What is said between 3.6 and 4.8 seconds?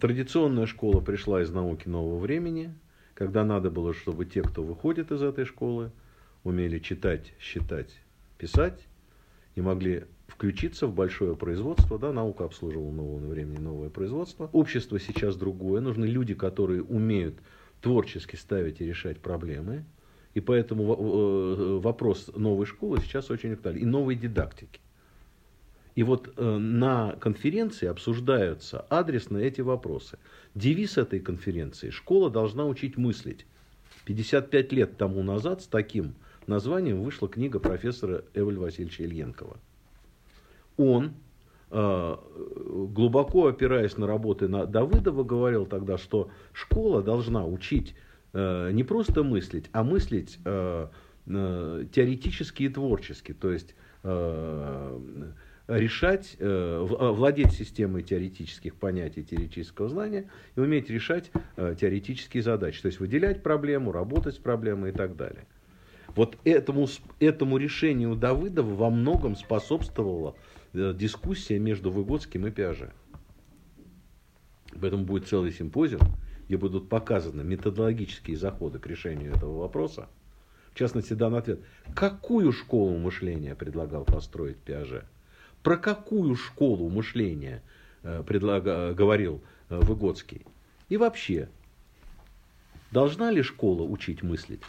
было, чтобы те, кто